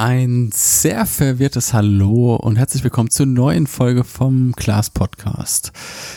Ein 0.00 0.48
sehr 0.54 1.04
verwirrtes 1.04 1.74
Hallo 1.74 2.34
und 2.34 2.56
herzlich 2.56 2.82
willkommen 2.82 3.10
zur 3.10 3.26
neuen 3.26 3.66
Folge 3.66 4.02
vom 4.02 4.54
Class 4.56 4.88
Podcast. 4.88 5.72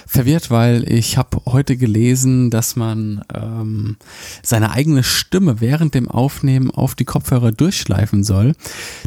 Verwirrt, 0.08 0.50
weil 0.50 0.90
ich 0.90 1.18
habe 1.18 1.42
heute 1.46 1.76
gelesen, 1.76 2.50
dass 2.50 2.78
man 2.78 3.26
ähm, 3.34 3.98
seine 4.42 4.72
eigene 4.72 5.04
Stimme 5.04 5.60
während 5.60 5.96
dem 5.96 6.10
Aufnehmen 6.10 6.72
auf 6.72 6.96
die 6.96 7.04
Kopfhörer 7.04 7.52
durchschleifen 7.52 8.24
soll, 8.24 8.54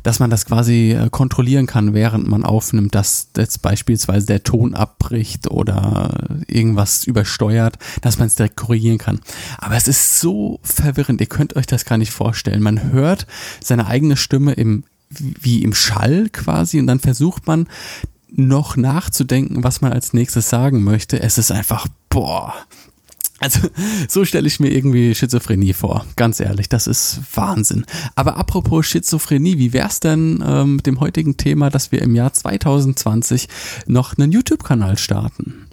dass 0.03 0.19
man 0.19 0.29
das 0.29 0.45
quasi 0.45 0.93
äh, 0.93 1.09
kontrollieren 1.09 1.65
kann, 1.65 1.95
während 1.95 2.29
man 2.29 2.45
aufnimmt, 2.45 2.95
dass 2.95 3.29
jetzt 3.35 3.63
beispielsweise 3.63 4.27
der 4.27 4.43
Ton 4.43 4.75
abbricht 4.75 5.51
oder 5.51 6.37
irgendwas 6.49 7.05
übersteuert, 7.05 7.79
dass 8.03 8.19
man 8.19 8.27
es 8.27 8.35
direkt 8.35 8.57
korrigieren 8.57 8.99
kann. 8.99 9.21
Aber 9.57 9.77
es 9.77 9.89
ist 9.89 10.21
so 10.21 10.61
verwirrend, 10.63 11.23
ihr 11.23 11.29
könnt 11.29 11.57
euch 11.57 11.65
das 11.65 11.87
gar 11.87 11.97
nicht 11.97 12.13
vorstellen. 12.13 12.63
Man 12.63 12.93
hört 12.93 13.27
seine 13.65 13.87
eigene 13.87 14.19
Stimme 14.19 14.53
im 14.53 14.66
im, 14.67 14.85
wie 15.09 15.63
im 15.63 15.75
Schall 15.75 16.29
quasi 16.31 16.81
und 16.81 16.87
dann 16.87 17.01
versucht 17.01 17.47
man 17.47 17.69
noch 18.29 18.77
nachzudenken, 18.77 19.65
was 19.65 19.81
man 19.81 19.93
als 19.93 20.13
nächstes 20.13 20.51
sagen 20.51 20.83
möchte. 20.83 21.21
Es 21.21 21.39
ist 21.39 21.53
einfach, 21.53 21.87
boah. 22.09 22.55
Also, 23.39 23.69
so 24.09 24.25
stelle 24.25 24.47
ich 24.47 24.61
mir 24.61 24.71
irgendwie 24.71 25.15
Schizophrenie 25.15 25.75
vor. 25.75 26.07
Ganz 26.17 26.41
ehrlich, 26.41 26.69
das 26.69 26.87
ist 26.87 27.21
Wahnsinn. 27.35 27.85
Aber 28.15 28.37
apropos 28.37 28.87
Schizophrenie, 28.87 29.59
wie 29.59 29.73
wäre 29.73 29.89
es 29.89 30.01
denn 30.01 30.43
ähm, 30.45 30.77
mit 30.77 30.87
dem 30.87 31.01
heutigen 31.01 31.37
Thema, 31.37 31.71
dass 31.71 31.93
wir 31.93 32.03
im 32.03 32.15
Jahr 32.15 32.33
2020 32.33 33.49
noch 33.87 34.17
einen 34.17 34.33
YouTube-Kanal 34.33 34.97
starten? 34.99 35.67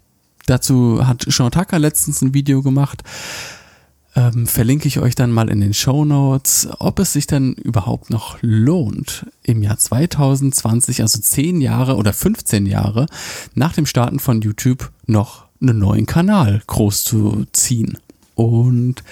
Dazu 0.46 1.08
hat 1.08 1.26
Sean 1.28 1.52
Tucker 1.52 1.80
letztens 1.80 2.22
ein 2.22 2.34
Video 2.34 2.62
gemacht 2.62 3.02
ähm, 4.16 4.48
verlinke 4.48 4.88
ich 4.88 5.00
euch 5.00 5.16
dann 5.16 5.32
mal 5.32 5.50
in 5.50 5.62
den 5.62 5.74
Show 5.74 6.06
Notes, 6.06 6.68
ob 6.80 7.00
es 7.00 7.14
sich 7.14 7.28
dann 7.28 7.54
überhaupt 7.54 8.10
noch 8.10 8.38
lohnt, 8.42 9.26
im 9.44 9.64
Jahr 9.64 9.78
2020, 9.78 11.02
also 11.02 11.20
10 11.20 11.62
Jahre 11.62 11.96
oder 11.96 12.14
15 12.14 12.66
Jahre 12.66 13.08
nach 13.56 13.74
dem 13.74 13.86
Starten 13.86 14.20
von 14.20 14.42
YouTube 14.42 14.92
noch 15.06 15.46
einen 15.62 15.80
neuen 15.80 16.06
Kanal 16.06 16.62
groß 16.68 17.04
zu 17.04 17.46
ziehen. 17.54 17.98
Und 18.36 19.04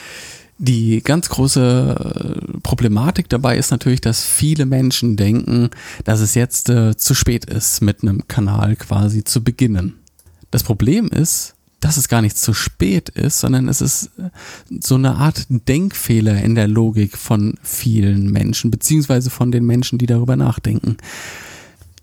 die 0.57 1.01
ganz 1.01 1.29
große 1.29 2.41
äh, 2.53 2.59
Problematik 2.59 3.29
dabei 3.29 3.57
ist 3.57 3.71
natürlich, 3.71 4.01
dass 4.01 4.23
viele 4.23 4.67
Menschen 4.67 5.17
denken, 5.17 5.71
dass 6.03 6.19
es 6.19 6.35
jetzt 6.35 6.69
äh, 6.69 6.95
zu 6.95 7.15
spät 7.15 7.45
ist, 7.45 7.81
mit 7.81 8.03
einem 8.03 8.27
Kanal 8.27 8.75
quasi 8.75 9.23
zu 9.23 9.43
beginnen. 9.43 9.95
Das 10.51 10.63
Problem 10.63 11.07
ist, 11.07 11.55
dass 11.81 11.97
es 11.97 12.07
gar 12.07 12.21
nicht 12.21 12.37
zu 12.37 12.53
spät 12.53 13.09
ist, 13.09 13.39
sondern 13.39 13.67
es 13.67 13.81
ist 13.81 14.11
äh, 14.17 14.29
so 14.81 14.95
eine 14.95 15.15
Art 15.15 15.45
Denkfehler 15.49 16.41
in 16.41 16.55
der 16.55 16.67
Logik 16.67 17.17
von 17.17 17.55
vielen 17.61 18.31
Menschen, 18.31 18.71
beziehungsweise 18.71 19.29
von 19.29 19.51
den 19.51 19.65
Menschen, 19.65 19.97
die 19.97 20.05
darüber 20.05 20.37
nachdenken. 20.37 20.97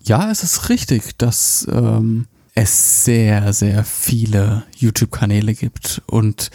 Ja, 0.03 0.31
es 0.31 0.43
ist 0.43 0.69
richtig, 0.69 1.17
dass 1.17 1.67
ähm, 1.73 2.27
es 2.55 3.05
sehr, 3.05 3.53
sehr 3.53 3.85
viele 3.85 4.65
YouTube-Kanäle 4.77 5.55
gibt 5.55 6.03
und 6.07 6.51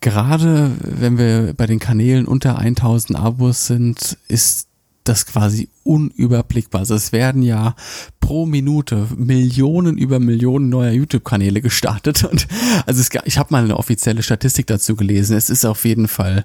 gerade 0.00 0.70
wenn 0.80 1.18
wir 1.18 1.54
bei 1.54 1.66
den 1.66 1.78
Kanälen 1.78 2.26
unter 2.26 2.58
1000 2.58 3.18
Abos 3.18 3.66
sind, 3.66 4.18
ist 4.28 4.68
das 5.04 5.26
quasi 5.26 5.68
unüberblickbar. 5.84 6.80
Also 6.80 6.94
es 6.94 7.12
werden 7.12 7.42
ja 7.42 7.76
pro 8.20 8.46
Minute 8.46 9.06
Millionen 9.16 9.98
über 9.98 10.18
Millionen 10.18 10.70
neuer 10.70 10.92
YouTube-Kanäle 10.92 11.60
gestartet. 11.60 12.24
Und 12.24 12.46
also 12.86 13.00
es, 13.00 13.10
ich 13.24 13.38
habe 13.38 13.48
mal 13.52 13.64
eine 13.64 13.76
offizielle 13.76 14.22
Statistik 14.22 14.66
dazu 14.66 14.96
gelesen. 14.96 15.36
Es 15.36 15.50
ist 15.50 15.64
auf 15.64 15.84
jeden 15.84 16.08
Fall 16.08 16.44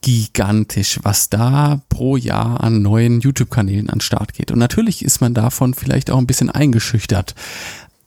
gigantisch, 0.00 0.98
was 1.02 1.30
da 1.30 1.80
pro 1.88 2.16
Jahr 2.16 2.62
an 2.62 2.82
neuen 2.82 3.20
YouTube-Kanälen 3.20 3.88
an 3.88 4.00
Start 4.00 4.34
geht. 4.34 4.50
Und 4.50 4.58
natürlich 4.58 5.04
ist 5.04 5.20
man 5.20 5.32
davon 5.32 5.74
vielleicht 5.74 6.10
auch 6.10 6.18
ein 6.18 6.26
bisschen 6.26 6.50
eingeschüchtert. 6.50 7.36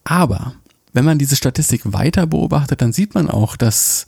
Aber 0.04 0.54
wenn 0.92 1.06
man 1.06 1.18
diese 1.18 1.36
Statistik 1.36 1.82
weiter 1.86 2.28
beobachtet, 2.28 2.82
dann 2.82 2.94
sieht 2.94 3.16
man 3.16 3.30
auch, 3.30 3.56
dass 3.56 4.08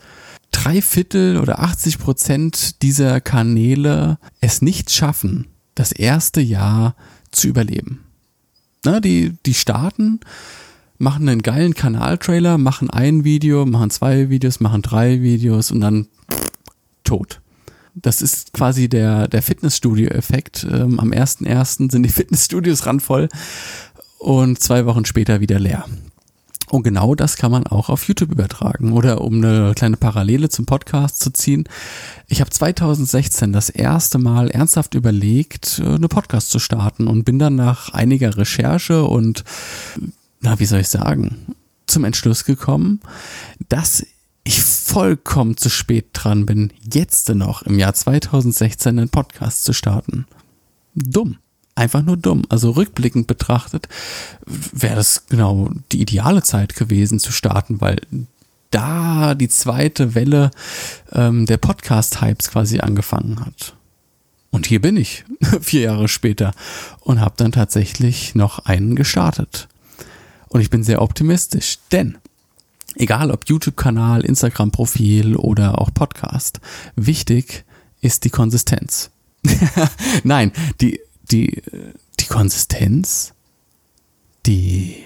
drei 0.51 0.81
Viertel 0.81 1.38
oder 1.38 1.59
80 1.59 1.97
Prozent 1.97 2.81
dieser 2.81 3.22
Kanäle 3.22 4.17
es 4.41 4.61
nicht 4.61 4.91
schaffen, 4.91 5.47
das 5.77 5.91
erste 5.91 6.41
Jahr 6.41 6.95
zu 7.31 7.47
überleben. 7.47 8.03
Na, 8.83 8.99
die, 8.99 9.33
die 9.45 9.53
starten, 9.53 10.19
machen 10.97 11.27
einen 11.29 11.41
geilen 11.41 11.73
Kanaltrailer, 11.73 12.57
machen 12.57 12.89
ein 12.89 13.23
Video, 13.23 13.65
machen 13.65 13.89
zwei 13.89 14.29
Videos, 14.29 14.59
machen 14.59 14.81
drei 14.81 15.21
Videos 15.21 15.71
und 15.71 15.81
dann 15.81 16.07
tot. 17.03 17.41
Das 17.93 18.21
ist 18.21 18.53
quasi 18.53 18.89
der, 18.89 19.27
der 19.27 19.41
Fitnessstudio-Effekt. 19.41 20.67
Ähm, 20.69 20.99
am 20.99 21.11
1.1. 21.11 21.91
sind 21.91 22.03
die 22.03 22.09
Fitnessstudios 22.13 22.85
randvoll 22.85 23.29
und 24.19 24.59
zwei 24.59 24.85
Wochen 24.85 25.05
später 25.05 25.41
wieder 25.41 25.59
leer. 25.59 25.85
Und 26.69 26.83
genau 26.83 27.16
das 27.16 27.38
kann 27.38 27.51
man 27.51 27.66
auch 27.66 27.89
auf 27.89 28.07
YouTube 28.07 28.31
übertragen. 28.31 28.91
Oder 28.91 29.22
um 29.22 29.35
eine 29.35 29.73
kleine 29.75 29.95
Parallele 29.95 30.50
zum 30.50 30.66
Podcast 30.66 31.22
zu 31.22 31.31
ziehen. 31.31 31.63
Ich 32.28 32.41
habe 32.41 32.50
2016 32.50 33.53
das 33.53 33.69
erste 33.69 34.17
Mal 34.17 34.50
ernsthaft 34.50 34.94
überlegt, 34.94 35.79
äh, 35.79 35.95
eine 35.95 36.09
Podcast 36.09 36.50
zu 36.50 36.59
starten 36.59 37.07
und 37.07 37.23
bin 37.23 37.39
dann 37.39 37.55
nach 37.55 37.94
einiger 37.94 38.38
Recherche 38.38 39.05
und, 39.05 39.45
na, 40.41 40.59
wie 40.59 40.66
soll 40.66 40.81
ich 40.81 40.89
sagen, 40.89 41.55
zum 41.85 42.03
Entschluss 42.03 42.44
gekommen, 42.44 42.99
dass 43.69 44.05
ich 44.44 44.61
vollkommen 44.61 45.55
zu 45.55 45.69
spät 45.69 46.07
dran 46.13 46.45
bin, 46.45 46.73
jetzt 46.81 47.29
noch 47.29 47.61
im 47.63 47.79
Jahr 47.79 47.94
2016 47.94 48.97
einen 48.97 49.09
Podcast 49.09 49.63
zu 49.63 49.73
starten. 49.73 50.25
Dumm 50.95 51.38
einfach 51.77 52.01
nur 52.01 52.17
dumm. 52.17 52.43
Also 52.49 52.71
rückblickend 52.71 53.27
betrachtet 53.27 53.88
wäre 54.45 54.95
das 54.95 55.27
genau 55.27 55.69
die 55.91 56.01
ideale 56.01 56.43
Zeit 56.43 56.75
gewesen 56.75 57.19
zu 57.19 57.31
starten, 57.31 57.81
weil 57.81 58.01
da 58.71 59.35
die 59.35 59.49
zweite 59.49 60.16
Welle 60.16 60.51
ähm, 61.11 61.45
der 61.45 61.57
Podcast-Hypes 61.57 62.49
quasi 62.49 62.79
angefangen 62.79 63.45
hat. 63.45 63.75
Und 64.49 64.66
hier 64.66 64.81
bin 64.81 64.97
ich, 64.97 65.23
vier 65.61 65.81
Jahre 65.81 66.07
später, 66.07 66.53
und 67.01 67.21
habe 67.21 67.35
dann 67.37 67.51
tatsächlich 67.51 68.35
noch 68.35 68.66
einen 68.66 68.95
gestartet. 68.95 69.67
Und 70.49 70.61
ich 70.61 70.69
bin 70.69 70.83
sehr 70.83 71.01
optimistisch, 71.01 71.77
denn 71.91 72.17
egal 72.95 73.31
ob 73.31 73.47
YouTube-Kanal, 73.47 74.25
Instagram-Profil 74.25 75.35
oder 75.35 75.79
auch 75.79 75.93
Podcast, 75.93 76.59
wichtig 76.95 77.66
ist 78.01 78.23
die 78.23 78.29
Konsistenz. 78.29 79.11
Nein, 80.23 80.51
die 80.81 80.99
die, 81.31 81.61
die 82.19 82.25
Konsistenz, 82.25 83.33
die 84.45 84.97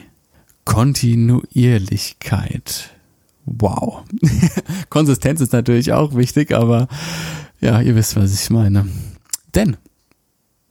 Kontinuierlichkeit. 0.65 2.89
Wow. 3.45 4.03
Konsistenz 4.89 5.39
ist 5.41 5.53
natürlich 5.53 5.93
auch 5.93 6.15
wichtig, 6.15 6.53
aber 6.53 6.87
ja, 7.59 7.79
ihr 7.81 7.95
wisst, 7.95 8.15
was 8.15 8.33
ich 8.33 8.49
meine. 8.49 8.87
Denn, 9.55 9.77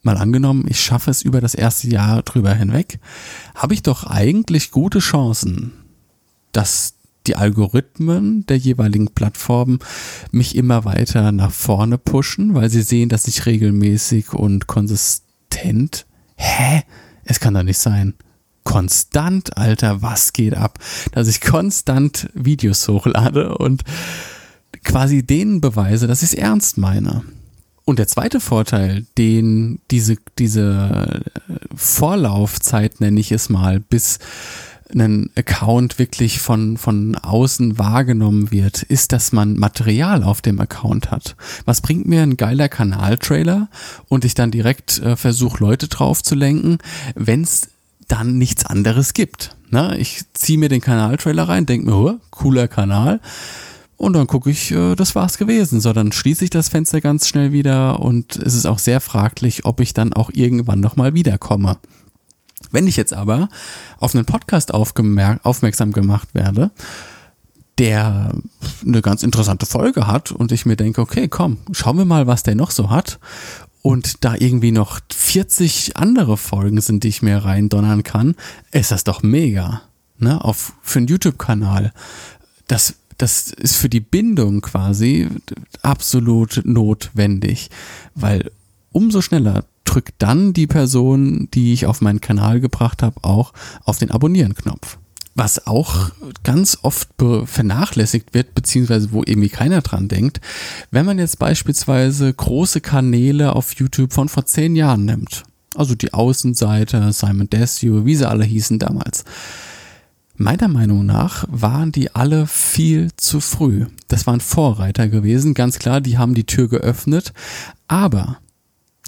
mal 0.02 0.16
angenommen, 0.16 0.64
ich 0.68 0.80
schaffe 0.80 1.10
es 1.10 1.22
über 1.22 1.40
das 1.40 1.54
erste 1.54 1.88
Jahr 1.88 2.22
drüber 2.22 2.54
hinweg, 2.54 3.00
habe 3.54 3.74
ich 3.74 3.82
doch 3.82 4.04
eigentlich 4.04 4.70
gute 4.70 5.00
Chancen, 5.00 5.72
dass 6.52 6.94
die 7.26 7.36
Algorithmen 7.36 8.46
der 8.46 8.56
jeweiligen 8.56 9.08
Plattformen 9.08 9.80
mich 10.30 10.56
immer 10.56 10.86
weiter 10.86 11.32
nach 11.32 11.52
vorne 11.52 11.98
pushen, 11.98 12.54
weil 12.54 12.70
sie 12.70 12.82
sehen, 12.82 13.10
dass 13.10 13.28
ich 13.28 13.44
regelmäßig 13.44 14.32
und 14.32 14.66
konsistent 14.66 15.29
Patent? 15.50 16.06
Hä? 16.36 16.82
Es 17.24 17.40
kann 17.40 17.54
doch 17.54 17.62
nicht 17.62 17.78
sein. 17.78 18.14
Konstant, 18.64 19.56
Alter, 19.56 20.02
was 20.02 20.32
geht 20.32 20.54
ab? 20.54 20.78
Dass 21.12 21.28
ich 21.28 21.40
konstant 21.40 22.28
Videos 22.34 22.86
hochlade 22.88 23.56
und 23.56 23.82
quasi 24.84 25.22
denen 25.24 25.60
beweise, 25.60 26.06
dass 26.06 26.22
ich 26.22 26.32
es 26.32 26.34
ernst 26.34 26.78
meine. 26.78 27.22
Und 27.84 27.98
der 27.98 28.06
zweite 28.06 28.40
Vorteil, 28.40 29.06
den 29.18 29.80
diese, 29.90 30.16
diese 30.38 31.22
Vorlaufzeit, 31.74 33.00
nenne 33.00 33.18
ich 33.18 33.32
es 33.32 33.48
mal, 33.48 33.80
bis 33.80 34.18
ein 34.94 35.30
Account 35.36 35.98
wirklich 35.98 36.40
von, 36.40 36.76
von 36.76 37.16
außen 37.16 37.78
wahrgenommen 37.78 38.50
wird, 38.50 38.82
ist, 38.82 39.12
dass 39.12 39.32
man 39.32 39.56
Material 39.56 40.22
auf 40.22 40.42
dem 40.42 40.60
Account 40.60 41.10
hat. 41.10 41.36
Was 41.64 41.80
bringt 41.80 42.06
mir 42.06 42.22
ein 42.22 42.36
geiler 42.36 42.68
Kanaltrailer 42.68 43.68
und 44.08 44.24
ich 44.24 44.34
dann 44.34 44.50
direkt 44.50 44.98
äh, 45.00 45.16
versuche, 45.16 45.62
Leute 45.62 45.88
drauf 45.88 46.22
zu 46.22 46.34
lenken, 46.34 46.78
wenn 47.14 47.42
es 47.42 47.68
dann 48.08 48.38
nichts 48.38 48.66
anderes 48.66 49.14
gibt. 49.14 49.56
Na, 49.70 49.96
ich 49.96 50.22
ziehe 50.34 50.58
mir 50.58 50.68
den 50.68 50.80
Kanaltrailer 50.80 51.48
rein, 51.48 51.66
denke 51.66 51.86
mir, 51.86 51.96
oh, 51.96 52.18
cooler 52.30 52.66
Kanal. 52.66 53.20
Und 53.96 54.14
dann 54.14 54.26
gucke 54.26 54.50
ich, 54.50 54.72
äh, 54.72 54.96
das 54.96 55.14
war's 55.14 55.38
gewesen. 55.38 55.80
So, 55.80 55.92
dann 55.92 56.10
schließe 56.10 56.44
ich 56.44 56.50
das 56.50 56.70
Fenster 56.70 57.00
ganz 57.00 57.28
schnell 57.28 57.52
wieder 57.52 58.00
und 58.00 58.36
es 58.36 58.54
ist 58.54 58.66
auch 58.66 58.78
sehr 58.78 59.00
fraglich, 59.00 59.64
ob 59.64 59.80
ich 59.80 59.94
dann 59.94 60.12
auch 60.12 60.30
irgendwann 60.32 60.80
nochmal 60.80 61.14
wiederkomme. 61.14 61.76
Wenn 62.70 62.86
ich 62.86 62.96
jetzt 62.96 63.12
aber 63.12 63.48
auf 63.98 64.14
einen 64.14 64.24
Podcast 64.24 64.72
aufmerksam 64.72 65.92
gemacht 65.92 66.28
werde, 66.34 66.70
der 67.78 68.32
eine 68.86 69.00
ganz 69.02 69.22
interessante 69.22 69.66
Folge 69.66 70.06
hat 70.06 70.32
und 70.32 70.52
ich 70.52 70.66
mir 70.66 70.76
denke, 70.76 71.00
okay, 71.00 71.28
komm, 71.28 71.58
schauen 71.72 71.96
wir 71.96 72.04
mal, 72.04 72.26
was 72.26 72.42
der 72.42 72.54
noch 72.54 72.70
so 72.70 72.90
hat. 72.90 73.18
und 73.82 74.24
da 74.24 74.34
irgendwie 74.34 74.72
noch 74.72 75.00
40 75.10 75.96
andere 75.96 76.36
Folgen 76.36 76.80
sind, 76.80 77.04
die 77.04 77.08
ich 77.08 77.22
mir 77.22 77.38
reindonnern 77.38 78.02
kann, 78.02 78.34
ist 78.72 78.90
das 78.90 79.04
doch 79.04 79.22
mega. 79.22 79.82
Ne? 80.18 80.44
Auf, 80.44 80.74
für 80.82 80.98
einen 80.98 81.08
YouTube-Kanal. 81.08 81.92
Das, 82.66 82.96
das 83.16 83.48
ist 83.48 83.76
für 83.76 83.88
die 83.88 84.00
Bindung 84.00 84.60
quasi 84.60 85.28
absolut 85.82 86.60
notwendig, 86.64 87.70
weil 88.14 88.50
umso 88.92 89.22
schneller 89.22 89.64
drückt 89.90 90.14
dann 90.18 90.52
die 90.52 90.68
Person, 90.68 91.48
die 91.52 91.72
ich 91.72 91.86
auf 91.86 92.00
meinen 92.00 92.20
Kanal 92.20 92.60
gebracht 92.60 93.02
habe, 93.02 93.16
auch 93.22 93.52
auf 93.84 93.98
den 93.98 94.12
Abonnieren-Knopf. 94.12 94.98
Was 95.34 95.66
auch 95.66 96.10
ganz 96.44 96.78
oft 96.82 97.08
vernachlässigt 97.44 98.34
wird, 98.34 98.54
beziehungsweise 98.54 99.12
wo 99.12 99.22
irgendwie 99.24 99.48
keiner 99.48 99.80
dran 99.80 100.08
denkt, 100.08 100.40
wenn 100.90 101.06
man 101.06 101.18
jetzt 101.18 101.38
beispielsweise 101.38 102.32
große 102.32 102.80
Kanäle 102.80 103.54
auf 103.56 103.74
YouTube 103.74 104.12
von 104.12 104.28
vor 104.28 104.46
zehn 104.46 104.76
Jahren 104.76 105.04
nimmt, 105.04 105.42
also 105.74 105.94
die 105.94 106.12
Außenseite, 106.12 107.12
Simon 107.12 107.50
Desue, 107.50 108.04
wie 108.04 108.16
sie 108.16 108.28
alle 108.28 108.44
hießen 108.44 108.78
damals. 108.78 109.24
Meiner 110.36 110.68
Meinung 110.68 111.04
nach 111.04 111.44
waren 111.48 111.90
die 111.92 112.14
alle 112.14 112.46
viel 112.46 113.10
zu 113.16 113.40
früh. 113.40 113.86
Das 114.08 114.26
waren 114.26 114.40
Vorreiter 114.40 115.08
gewesen, 115.08 115.54
ganz 115.54 115.78
klar, 115.78 116.00
die 116.00 116.16
haben 116.16 116.34
die 116.34 116.46
Tür 116.46 116.68
geöffnet, 116.68 117.32
aber 117.88 118.38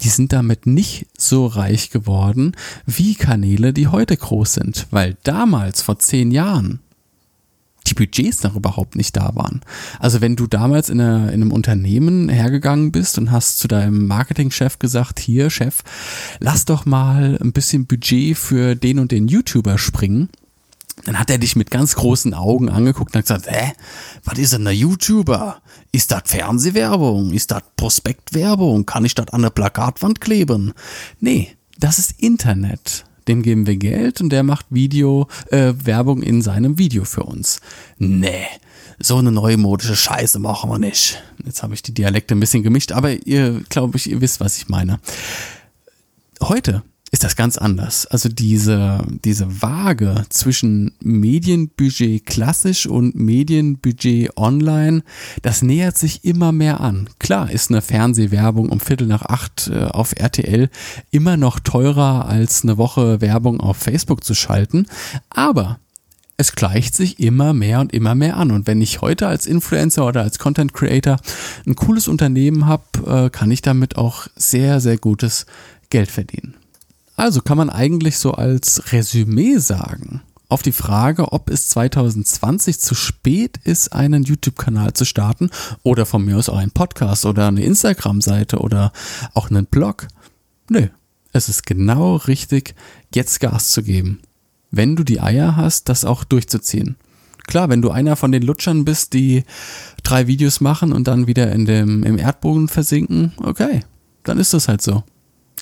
die 0.03 0.09
sind 0.09 0.33
damit 0.33 0.67
nicht 0.67 1.07
so 1.17 1.45
reich 1.45 1.89
geworden 1.89 2.55
wie 2.85 3.15
Kanäle, 3.15 3.73
die 3.73 3.87
heute 3.87 4.17
groß 4.17 4.53
sind, 4.53 4.87
weil 4.91 5.17
damals, 5.23 5.81
vor 5.81 5.99
zehn 5.99 6.31
Jahren, 6.31 6.79
die 7.87 7.93
Budgets 7.93 8.43
noch 8.43 8.55
überhaupt 8.55 8.95
nicht 8.95 9.15
da 9.15 9.35
waren. 9.35 9.61
Also 9.99 10.21
wenn 10.21 10.35
du 10.35 10.47
damals 10.47 10.89
in, 10.89 11.01
einer, 11.01 11.27
in 11.27 11.41
einem 11.41 11.51
Unternehmen 11.51 12.29
hergegangen 12.29 12.91
bist 12.91 13.17
und 13.17 13.31
hast 13.31 13.59
zu 13.59 13.67
deinem 13.67 14.07
Marketingchef 14.07 14.79
gesagt, 14.79 15.19
hier 15.19 15.49
Chef, 15.49 15.83
lass 16.39 16.65
doch 16.65 16.85
mal 16.85 17.37
ein 17.41 17.51
bisschen 17.51 17.85
Budget 17.85 18.37
für 18.37 18.75
den 18.75 18.99
und 18.99 19.11
den 19.11 19.27
YouTuber 19.27 19.77
springen, 19.77 20.29
dann 21.05 21.19
hat 21.19 21.29
er 21.29 21.37
dich 21.37 21.55
mit 21.55 21.71
ganz 21.71 21.95
großen 21.95 22.33
Augen 22.33 22.69
angeguckt 22.69 23.15
und 23.15 23.19
hat 23.19 23.25
gesagt, 23.25 23.47
hä, 23.49 23.73
was 24.23 24.37
ist 24.37 24.53
denn 24.53 24.67
ein 24.67 24.75
YouTuber? 24.75 25.61
Ist 25.91 26.11
das 26.11 26.23
Fernsehwerbung? 26.25 27.33
Ist 27.33 27.51
das 27.51 27.63
Prospektwerbung? 27.75 28.85
Kann 28.85 29.05
ich 29.05 29.15
das 29.15 29.29
an 29.29 29.41
der 29.41 29.49
Plakatwand 29.49 30.21
kleben? 30.21 30.73
Nee, 31.19 31.55
das 31.79 31.99
ist 31.99 32.19
Internet. 32.21 33.05
Dem 33.27 33.41
geben 33.41 33.67
wir 33.67 33.77
Geld 33.77 34.21
und 34.21 34.29
der 34.29 34.43
macht 34.43 34.65
Video, 34.69 35.27
äh, 35.49 35.73
Werbung 35.83 36.21
in 36.21 36.41
seinem 36.41 36.77
Video 36.77 37.05
für 37.05 37.23
uns. 37.23 37.61
Nee, 37.97 38.45
so 38.99 39.17
eine 39.17 39.31
neumodische 39.31 39.95
Scheiße 39.95 40.39
machen 40.39 40.69
wir 40.69 40.79
nicht. 40.79 41.21
Jetzt 41.45 41.63
habe 41.63 41.73
ich 41.73 41.81
die 41.81 41.93
Dialekte 41.93 42.35
ein 42.35 42.39
bisschen 42.39 42.63
gemischt, 42.63 42.91
aber 42.91 43.25
ihr, 43.25 43.61
glaube 43.69 43.97
ich, 43.97 44.09
ihr 44.09 44.21
wisst, 44.21 44.39
was 44.39 44.57
ich 44.57 44.67
meine. 44.67 44.99
Heute 46.41 46.83
ist 47.13 47.23
das 47.23 47.35
ganz 47.35 47.59
anders. 47.59 48.07
Also 48.07 48.27
diese, 48.27 49.05
diese 49.23 49.61
Waage 49.61 50.25
zwischen 50.29 50.93
Medienbudget 50.99 52.25
klassisch 52.25 52.87
und 52.87 53.13
Medienbudget 53.13 54.35
online, 54.35 55.03
das 55.43 55.61
nähert 55.61 55.95
sich 55.95 56.25
immer 56.25 56.51
mehr 56.51 56.81
an. 56.81 57.07
Klar 57.19 57.51
ist 57.51 57.69
eine 57.69 57.83
Fernsehwerbung 57.83 58.69
um 58.69 58.79
Viertel 58.79 59.05
nach 59.05 59.21
acht 59.21 59.69
äh, 59.71 59.83
auf 59.83 60.13
RTL 60.17 60.71
immer 61.11 61.37
noch 61.37 61.59
teurer 61.59 62.27
als 62.27 62.63
eine 62.63 62.79
Woche 62.79 63.21
Werbung 63.21 63.59
auf 63.59 63.77
Facebook 63.77 64.23
zu 64.23 64.33
schalten, 64.33 64.87
aber 65.29 65.77
es 66.37 66.53
gleicht 66.53 66.95
sich 66.95 67.19
immer 67.19 67.53
mehr 67.53 67.79
und 67.79 67.93
immer 67.93 68.15
mehr 68.15 68.37
an. 68.37 68.49
Und 68.49 68.65
wenn 68.65 68.81
ich 68.81 69.01
heute 69.01 69.27
als 69.27 69.45
Influencer 69.45 70.07
oder 70.07 70.23
als 70.23 70.39
Content 70.39 70.73
Creator 70.73 71.17
ein 71.67 71.75
cooles 71.75 72.07
Unternehmen 72.07 72.65
habe, 72.65 72.83
äh, 73.05 73.29
kann 73.29 73.51
ich 73.51 73.61
damit 73.61 73.97
auch 73.97 74.25
sehr, 74.35 74.79
sehr 74.79 74.97
gutes 74.97 75.45
Geld 75.91 76.09
verdienen. 76.09 76.55
Also 77.15 77.41
kann 77.41 77.57
man 77.57 77.69
eigentlich 77.69 78.17
so 78.17 78.31
als 78.31 78.91
Resümee 78.91 79.57
sagen, 79.57 80.21
auf 80.49 80.61
die 80.61 80.71
Frage, 80.71 81.31
ob 81.31 81.49
es 81.49 81.67
2020 81.69 82.79
zu 82.79 82.95
spät 82.95 83.57
ist, 83.63 83.93
einen 83.93 84.23
YouTube-Kanal 84.23 84.93
zu 84.93 85.05
starten 85.05 85.49
oder 85.83 86.05
von 86.05 86.23
mir 86.23 86.37
aus 86.37 86.49
auch 86.49 86.57
einen 86.57 86.71
Podcast 86.71 87.25
oder 87.25 87.47
eine 87.47 87.63
Instagram-Seite 87.63 88.59
oder 88.59 88.91
auch 89.33 89.49
einen 89.49 89.65
Blog. 89.65 90.07
Nö, 90.69 90.87
es 91.31 91.49
ist 91.49 91.65
genau 91.65 92.17
richtig, 92.17 92.75
jetzt 93.13 93.39
Gas 93.39 93.69
zu 93.69 93.83
geben. 93.83 94.21
Wenn 94.69 94.95
du 94.95 95.03
die 95.03 95.21
Eier 95.21 95.55
hast, 95.55 95.89
das 95.89 96.05
auch 96.05 96.23
durchzuziehen. 96.23 96.95
Klar, 97.45 97.69
wenn 97.69 97.81
du 97.81 97.91
einer 97.91 98.15
von 98.15 98.31
den 98.31 98.43
Lutschern 98.43 98.85
bist, 98.85 99.13
die 99.13 99.43
drei 100.03 100.27
Videos 100.27 100.61
machen 100.61 100.93
und 100.93 101.07
dann 101.07 101.27
wieder 101.27 101.51
in 101.51 101.65
dem, 101.65 102.03
im 102.03 102.17
Erdboden 102.17 102.69
versinken, 102.69 103.33
okay, 103.37 103.81
dann 104.23 104.37
ist 104.37 104.53
das 104.53 104.67
halt 104.67 104.81
so 104.81 105.03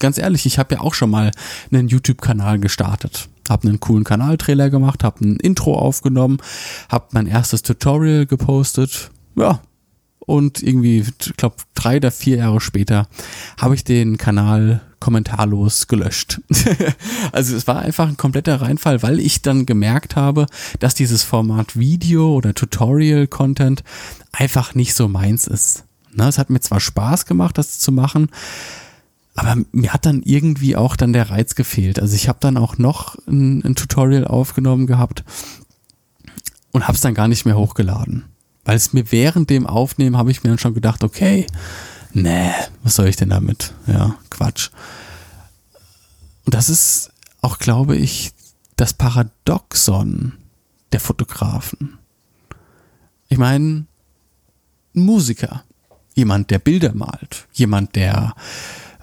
ganz 0.01 0.18
ehrlich, 0.18 0.45
ich 0.45 0.59
habe 0.59 0.75
ja 0.75 0.81
auch 0.81 0.94
schon 0.94 1.09
mal 1.09 1.31
einen 1.71 1.88
YouTube-Kanal 1.88 2.59
gestartet. 2.59 3.30
Habe 3.50 3.68
einen 3.68 3.80
coolen 3.80 4.03
Kanaltrailer 4.03 4.69
gemacht, 4.69 5.03
habe 5.03 5.25
ein 5.25 5.38
Intro 5.38 5.77
aufgenommen, 5.77 6.38
habe 6.89 7.07
mein 7.12 7.27
erstes 7.27 7.63
Tutorial 7.63 8.25
gepostet. 8.25 9.12
Ja, 9.36 9.62
und 10.25 10.62
irgendwie, 10.62 11.00
ich 11.00 11.36
glaube, 11.36 11.56
drei 11.74 11.98
oder 11.98 12.12
vier 12.12 12.38
Jahre 12.38 12.62
später 12.62 13.07
habe 13.59 13.75
ich 13.75 13.83
den 13.83 14.18
Kanal 14.18 14.81
kommentarlos 15.00 15.88
gelöscht. 15.88 16.39
also 17.31 17.56
es 17.56 17.68
war 17.68 17.80
einfach 17.80 18.07
ein 18.07 18.18
kompletter 18.18 18.62
Reinfall, 18.62 19.01
weil 19.01 19.19
ich 19.19 19.42
dann 19.42 19.65
gemerkt 19.65 20.15
habe, 20.15 20.45
dass 20.80 20.94
dieses 20.94 21.24
Format 21.24 21.77
Video 21.77 22.36
oder 22.36 22.54
Tutorial-Content 22.54 23.83
einfach 24.31 24.75
nicht 24.75 24.94
so 24.94 25.07
meins 25.07 25.47
ist. 25.47 25.86
Ne, 26.13 26.27
es 26.27 26.38
hat 26.38 26.50
mir 26.50 26.59
zwar 26.59 26.80
Spaß 26.80 27.25
gemacht, 27.25 27.57
das 27.57 27.80
zu 27.80 27.92
machen, 27.92 28.30
aber 29.36 29.63
mir 29.72 29.94
hat 29.94 30.06
dann 30.06 30.24
irgendwie 30.24 30.75
auch 30.75 30.95
dann 30.95 31.13
der 31.13 31.30
Reiz 31.30 31.56
gefehlt. 31.56 32.00
Also 32.00 32.16
ich 32.16 32.28
habe 32.28 32.39
dann 32.42 32.57
auch 32.57 32.78
noch 32.78 33.16
ein, 33.28 33.63
ein 33.63 33.75
Tutorial 33.75 34.25
aufgenommen 34.25 34.88
gehabt 34.88 35.24
und 36.72 36.88
habe 36.88 36.95
es 36.95 37.01
dann 37.01 37.13
gar 37.13 37.28
nicht 37.28 37.45
mehr 37.45 37.57
hochgeladen. 37.57 38.25
Weil 38.66 38.75
es 38.75 38.94
mir 38.94 39.12
während 39.12 39.50
dem 39.50 39.66
Aufnehmen 39.66 40.18
habe 40.18 40.31
ich 40.31 40.44
mir 40.44 40.50
dann 40.50 40.60
schon 40.60 40.74
gedacht, 40.74 41.04
okay, 41.04 41.48
nee, 42.13 42.51
was 42.83 42.95
soll 42.95 43.07
ich 43.07 43.16
denn 43.16 43.30
damit? 43.30 43.74
Ja, 43.88 44.16
Quatsch. 44.30 44.69
Und 46.45 46.54
das 46.54 46.69
ist 46.69 47.12
auch, 47.42 47.57
glaube 47.57 47.95
ich, 47.95 48.33
das 48.75 48.94
Paradoxon 48.94 50.33
der 50.92 51.00
Fotografen. 51.00 51.98
Ich 53.30 53.38
meine, 53.38 53.86
ein 54.94 55.06
Musiker, 55.06 55.63
jemand, 56.16 56.51
der 56.51 56.60
Bilder 56.60 56.94
malt, 56.94 57.48
jemand, 57.54 57.95
der 57.95 58.36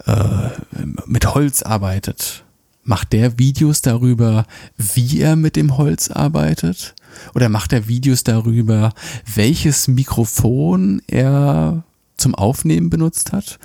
äh, 0.09 0.85
mit 1.05 1.33
Holz 1.33 1.61
arbeitet, 1.61 2.43
macht 2.83 3.13
der 3.13 3.37
Videos 3.37 3.81
darüber, 3.81 4.45
wie 4.77 5.21
er 5.21 5.35
mit 5.35 5.55
dem 5.55 5.77
Holz 5.77 6.09
arbeitet? 6.09 6.95
Oder 7.35 7.49
macht 7.49 7.73
er 7.73 7.87
Videos 7.87 8.23
darüber, 8.23 8.93
welches 9.33 9.87
Mikrofon 9.87 11.01
er 11.07 11.83
zum 12.17 12.35
Aufnehmen 12.35 12.89
benutzt 12.89 13.31
hat, 13.31 13.59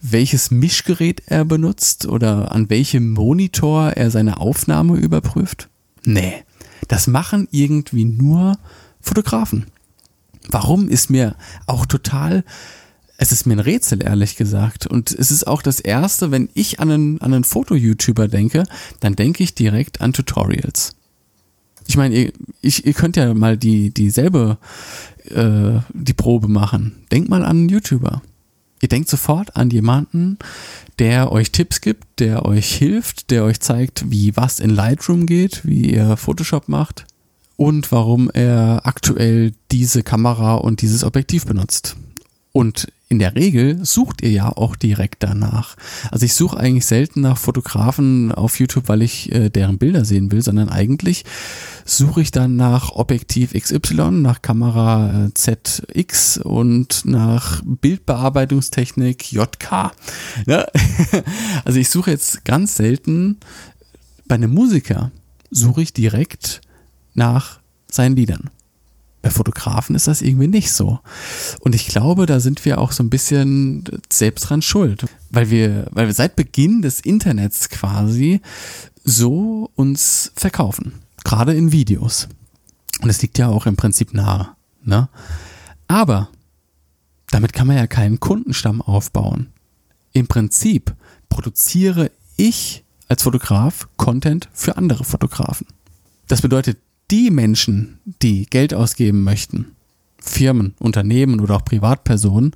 welches 0.00 0.50
Mischgerät 0.50 1.22
er 1.26 1.44
benutzt 1.44 2.06
oder 2.06 2.52
an 2.52 2.68
welchem 2.70 3.12
Monitor 3.12 3.90
er 3.92 4.10
seine 4.10 4.38
Aufnahme 4.38 4.96
überprüft? 4.96 5.68
Nee, 6.04 6.44
das 6.88 7.06
machen 7.06 7.48
irgendwie 7.50 8.04
nur 8.04 8.58
Fotografen. 9.00 9.66
Warum 10.48 10.88
ist 10.88 11.10
mir 11.10 11.36
auch 11.66 11.86
total 11.86 12.44
es 13.16 13.32
ist 13.32 13.46
mir 13.46 13.54
ein 13.54 13.60
Rätsel, 13.60 14.02
ehrlich 14.02 14.36
gesagt. 14.36 14.86
Und 14.86 15.12
es 15.12 15.30
ist 15.30 15.46
auch 15.46 15.62
das 15.62 15.80
Erste, 15.80 16.30
wenn 16.30 16.48
ich 16.54 16.80
an 16.80 16.90
einen, 16.90 17.20
an 17.20 17.32
einen 17.32 17.44
Foto-YouTuber 17.44 18.28
denke, 18.28 18.64
dann 19.00 19.16
denke 19.16 19.42
ich 19.42 19.54
direkt 19.54 20.00
an 20.00 20.12
Tutorials. 20.12 20.94
Ich 21.86 21.96
meine, 21.96 22.14
ihr, 22.14 22.32
ich, 22.60 22.86
ihr 22.86 22.94
könnt 22.94 23.16
ja 23.16 23.32
mal 23.34 23.56
die, 23.56 23.90
dieselbe, 23.90 24.58
äh, 25.30 25.80
die 25.92 26.14
Probe 26.14 26.48
machen. 26.48 27.04
Denkt 27.12 27.28
mal 27.28 27.44
an 27.44 27.58
einen 27.58 27.68
YouTuber. 27.68 28.22
Ihr 28.80 28.88
denkt 28.88 29.08
sofort 29.08 29.56
an 29.56 29.70
jemanden, 29.70 30.38
der 30.98 31.32
euch 31.32 31.52
Tipps 31.52 31.80
gibt, 31.80 32.20
der 32.20 32.44
euch 32.44 32.74
hilft, 32.74 33.30
der 33.30 33.44
euch 33.44 33.60
zeigt, 33.60 34.10
wie 34.10 34.36
was 34.36 34.60
in 34.60 34.70
Lightroom 34.70 35.26
geht, 35.26 35.64
wie 35.64 35.94
ihr 35.94 36.16
Photoshop 36.16 36.68
macht 36.68 37.06
und 37.56 37.92
warum 37.92 38.30
er 38.30 38.82
aktuell 38.84 39.52
diese 39.70 40.02
Kamera 40.02 40.54
und 40.56 40.82
dieses 40.82 41.04
Objektiv 41.04 41.46
benutzt. 41.46 41.96
Und 42.52 42.88
in 43.08 43.18
der 43.18 43.34
Regel 43.34 43.84
sucht 43.84 44.22
ihr 44.22 44.30
ja 44.30 44.48
auch 44.48 44.76
direkt 44.76 45.22
danach. 45.22 45.76
Also 46.10 46.24
ich 46.24 46.34
suche 46.34 46.56
eigentlich 46.56 46.86
selten 46.86 47.20
nach 47.20 47.36
Fotografen 47.36 48.32
auf 48.32 48.58
YouTube, 48.58 48.88
weil 48.88 49.02
ich 49.02 49.30
äh, 49.32 49.50
deren 49.50 49.78
Bilder 49.78 50.04
sehen 50.04 50.32
will, 50.32 50.42
sondern 50.42 50.68
eigentlich 50.70 51.24
suche 51.84 52.22
ich 52.22 52.30
dann 52.30 52.56
nach 52.56 52.92
Objektiv 52.92 53.52
XY, 53.52 54.10
nach 54.10 54.40
Kamera 54.42 55.26
äh, 55.26 55.34
ZX 55.34 56.38
und 56.38 57.02
nach 57.04 57.62
Bildbearbeitungstechnik 57.64 59.32
JK. 59.32 59.92
Ja? 60.46 60.66
Also 61.64 61.78
ich 61.78 61.88
suche 61.88 62.10
jetzt 62.10 62.44
ganz 62.44 62.76
selten 62.76 63.38
bei 64.26 64.34
einem 64.34 64.52
Musiker, 64.52 65.12
suche 65.50 65.82
ich 65.82 65.92
direkt 65.92 66.60
nach 67.14 67.60
seinen 67.88 68.16
Liedern. 68.16 68.50
Bei 69.24 69.30
Fotografen 69.30 69.96
ist 69.96 70.06
das 70.06 70.20
irgendwie 70.20 70.48
nicht 70.48 70.70
so. 70.70 71.00
Und 71.60 71.74
ich 71.74 71.86
glaube, 71.86 72.26
da 72.26 72.40
sind 72.40 72.62
wir 72.66 72.78
auch 72.78 72.92
so 72.92 73.02
ein 73.02 73.08
bisschen 73.08 73.82
selbst 74.12 74.42
dran 74.42 74.60
schuld, 74.60 75.06
weil 75.30 75.48
wir, 75.48 75.86
weil 75.92 76.08
wir 76.08 76.12
seit 76.12 76.36
Beginn 76.36 76.82
des 76.82 77.00
Internets 77.00 77.70
quasi 77.70 78.42
so 79.02 79.70
uns 79.76 80.30
verkaufen. 80.36 81.00
Gerade 81.24 81.54
in 81.54 81.72
Videos. 81.72 82.28
Und 83.00 83.08
es 83.08 83.22
liegt 83.22 83.38
ja 83.38 83.48
auch 83.48 83.64
im 83.64 83.76
Prinzip 83.76 84.12
nahe. 84.12 84.50
Ne? 84.84 85.08
Aber 85.88 86.28
damit 87.30 87.54
kann 87.54 87.66
man 87.66 87.78
ja 87.78 87.86
keinen 87.86 88.20
Kundenstamm 88.20 88.82
aufbauen. 88.82 89.46
Im 90.12 90.26
Prinzip 90.26 90.94
produziere 91.30 92.10
ich 92.36 92.84
als 93.08 93.22
Fotograf 93.22 93.88
Content 93.96 94.50
für 94.52 94.76
andere 94.76 95.02
Fotografen. 95.02 95.66
Das 96.28 96.42
bedeutet, 96.42 96.76
die 97.10 97.30
Menschen, 97.30 97.98
die 98.22 98.46
Geld 98.46 98.74
ausgeben 98.74 99.24
möchten, 99.24 99.72
Firmen, 100.18 100.74
Unternehmen 100.78 101.40
oder 101.40 101.56
auch 101.56 101.64
Privatpersonen, 101.64 102.52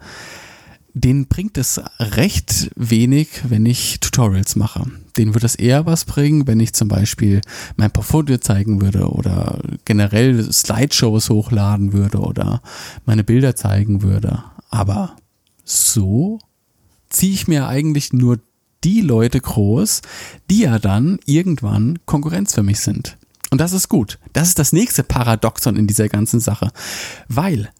denen 0.94 1.26
bringt 1.26 1.58
es 1.58 1.80
recht 1.98 2.70
wenig, 2.74 3.28
wenn 3.48 3.66
ich 3.66 4.00
Tutorials 4.00 4.56
mache. 4.56 4.90
Denen 5.16 5.34
würde 5.34 5.46
es 5.46 5.54
eher 5.54 5.86
was 5.86 6.04
bringen, 6.04 6.46
wenn 6.46 6.60
ich 6.60 6.72
zum 6.72 6.88
Beispiel 6.88 7.40
mein 7.76 7.90
Portfolio 7.90 8.38
zeigen 8.38 8.80
würde 8.80 9.08
oder 9.08 9.60
generell 9.84 10.50
Slideshows 10.52 11.30
hochladen 11.30 11.92
würde 11.92 12.18
oder 12.18 12.62
meine 13.04 13.24
Bilder 13.24 13.54
zeigen 13.54 14.02
würde. 14.02 14.42
Aber 14.70 15.16
so 15.64 16.38
ziehe 17.10 17.32
ich 17.32 17.48
mir 17.48 17.68
eigentlich 17.68 18.12
nur 18.12 18.40
die 18.84 19.00
Leute 19.00 19.40
groß, 19.40 20.02
die 20.50 20.60
ja 20.60 20.78
dann 20.78 21.18
irgendwann 21.26 21.98
Konkurrenz 22.06 22.54
für 22.54 22.62
mich 22.62 22.80
sind. 22.80 23.16
Und 23.50 23.60
das 23.60 23.72
ist 23.72 23.88
gut. 23.88 24.18
Das 24.32 24.48
ist 24.48 24.58
das 24.58 24.72
nächste 24.72 25.02
Paradoxon 25.02 25.76
in 25.76 25.86
dieser 25.86 26.08
ganzen 26.08 26.40
Sache. 26.40 26.70
Weil 27.28 27.70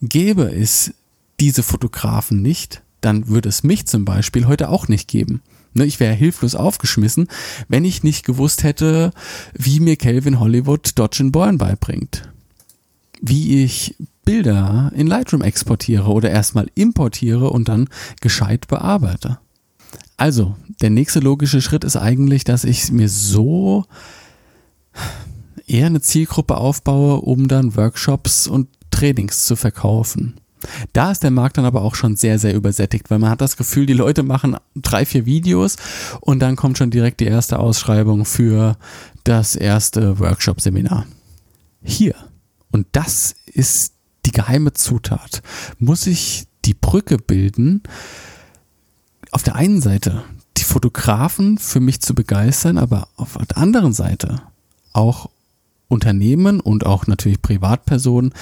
gäbe 0.00 0.44
es 0.44 0.94
diese 1.40 1.62
Fotografen 1.62 2.42
nicht, 2.42 2.82
dann 3.00 3.28
würde 3.28 3.48
es 3.48 3.62
mich 3.62 3.86
zum 3.86 4.04
Beispiel 4.04 4.46
heute 4.46 4.68
auch 4.68 4.88
nicht 4.88 5.08
geben. 5.08 5.42
Ne, 5.74 5.84
ich 5.84 6.00
wäre 6.00 6.14
hilflos 6.14 6.54
aufgeschmissen, 6.54 7.28
wenn 7.68 7.84
ich 7.84 8.02
nicht 8.02 8.24
gewusst 8.24 8.62
hätte, 8.62 9.12
wie 9.52 9.80
mir 9.80 9.96
Calvin 9.96 10.40
Hollywood 10.40 10.92
Dodge 10.94 11.18
and 11.20 11.32
Burn 11.32 11.58
beibringt. 11.58 12.30
Wie 13.20 13.62
ich 13.62 13.94
Bilder 14.24 14.90
in 14.94 15.06
Lightroom 15.06 15.42
exportiere 15.42 16.06
oder 16.10 16.30
erstmal 16.30 16.70
importiere 16.74 17.50
und 17.50 17.68
dann 17.68 17.88
gescheit 18.20 18.68
bearbeite. 18.68 19.38
Also, 20.16 20.56
der 20.80 20.90
nächste 20.90 21.20
logische 21.20 21.60
Schritt 21.60 21.84
ist 21.84 21.96
eigentlich, 21.96 22.44
dass 22.44 22.64
ich 22.64 22.90
mir 22.90 23.08
so 23.08 23.84
eher 25.66 25.86
eine 25.86 26.00
Zielgruppe 26.00 26.56
aufbaue, 26.56 27.20
um 27.20 27.48
dann 27.48 27.76
Workshops 27.76 28.46
und 28.46 28.68
Trainings 28.90 29.46
zu 29.46 29.56
verkaufen. 29.56 30.34
Da 30.92 31.10
ist 31.10 31.22
der 31.22 31.30
Markt 31.30 31.58
dann 31.58 31.64
aber 31.64 31.82
auch 31.82 31.94
schon 31.94 32.16
sehr, 32.16 32.38
sehr 32.38 32.54
übersättigt, 32.54 33.10
weil 33.10 33.18
man 33.18 33.30
hat 33.30 33.40
das 33.40 33.56
Gefühl, 33.56 33.86
die 33.86 33.92
Leute 33.92 34.22
machen 34.22 34.56
drei, 34.74 35.04
vier 35.04 35.26
Videos 35.26 35.76
und 36.20 36.40
dann 36.40 36.56
kommt 36.56 36.78
schon 36.78 36.90
direkt 36.90 37.20
die 37.20 37.26
erste 37.26 37.58
Ausschreibung 37.58 38.24
für 38.24 38.76
das 39.24 39.54
erste 39.54 40.18
Workshop-Seminar. 40.18 41.06
Hier, 41.82 42.14
und 42.72 42.86
das 42.92 43.34
ist 43.46 43.92
die 44.24 44.32
geheime 44.32 44.72
Zutat, 44.72 45.42
muss 45.78 46.06
ich 46.06 46.46
die 46.64 46.74
Brücke 46.74 47.18
bilden, 47.18 47.82
auf 49.30 49.42
der 49.42 49.56
einen 49.56 49.80
Seite 49.80 50.24
die 50.56 50.64
Fotografen 50.64 51.58
für 51.58 51.80
mich 51.80 52.00
zu 52.00 52.14
begeistern, 52.14 52.78
aber 52.78 53.08
auf 53.16 53.36
der 53.36 53.58
anderen 53.58 53.92
Seite 53.92 54.42
auch 54.96 55.30
Unternehmen 55.88 56.60
und 56.60 56.86
auch 56.86 57.06
natürlich 57.06 57.42
Privatpersonen 57.42 58.32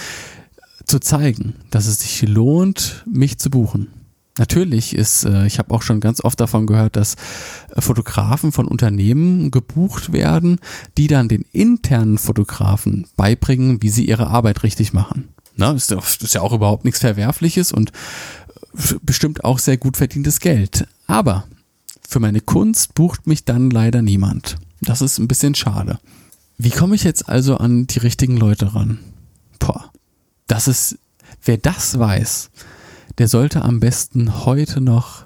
zu 0.87 0.99
zeigen, 0.99 1.55
dass 1.71 1.87
es 1.87 2.01
sich 2.01 2.23
lohnt, 2.23 3.05
mich 3.07 3.39
zu 3.39 3.51
buchen. 3.51 3.89
Natürlich 4.37 4.97
ist, 4.97 5.25
äh, 5.25 5.47
ich 5.47 5.59
habe 5.59 5.73
auch 5.73 5.83
schon 5.83 6.01
ganz 6.01 6.23
oft 6.23 6.41
davon 6.41 6.67
gehört, 6.67 6.97
dass 6.97 7.15
äh, 7.75 7.81
Fotografen 7.81 8.51
von 8.51 8.67
Unternehmen 8.67 9.53
gebucht 9.53 10.13
werden, 10.13 10.59
die 10.99 11.07
dann 11.07 11.29
den 11.29 11.45
internen 11.53 12.19
Fotografen 12.19 13.07
beibringen, 13.17 13.81
wie 13.83 13.91
sie 13.91 14.05
ihre 14.05 14.27
Arbeit 14.27 14.65
richtig 14.65 14.93
machen. 14.93 15.29
Na, 15.57 15.71
ist, 15.71 15.93
ist 15.93 16.35
ja 16.35 16.41
auch 16.41 16.53
überhaupt 16.53 16.85
nichts 16.85 17.01
Verwerfliches 17.01 17.71
und 17.71 17.93
äh, 18.77 18.95
bestimmt 19.03 19.45
auch 19.45 19.61
sehr 19.61 19.77
gut 19.77 19.97
verdientes 19.97 20.41
Geld. 20.41 20.89
Aber 21.07 21.45
für 22.07 22.19
meine 22.19 22.41
Kunst 22.41 22.95
bucht 22.95 23.29
mich 23.29 23.45
dann 23.45 23.71
leider 23.71 24.03
niemand. 24.03 24.57
Das 24.81 25.01
ist 25.01 25.19
ein 25.19 25.29
bisschen 25.29 25.55
schade. 25.55 26.01
Wie 26.57 26.71
komme 26.71 26.95
ich 26.95 27.03
jetzt 27.03 27.29
also 27.29 27.57
an 27.57 27.87
die 27.87 27.99
richtigen 27.99 28.37
Leute 28.37 28.75
ran? 28.75 28.99
Boah, 29.59 29.91
das 30.47 30.69
ist, 30.69 30.99
wer 31.43 31.57
das 31.57 31.99
weiß, 31.99 32.51
der 33.19 33.29
sollte 33.29 33.63
am 33.63 33.81
besten 33.81 34.45
heute 34.45 34.81
noch 34.81 35.25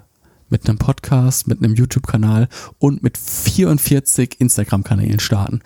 mit 0.49 0.67
einem 0.67 0.79
Podcast, 0.79 1.47
mit 1.47 1.63
einem 1.63 1.75
YouTube-Kanal 1.75 2.49
und 2.79 3.03
mit 3.03 3.17
44 3.17 4.41
Instagram-Kanälen 4.41 5.19
starten. 5.19 5.61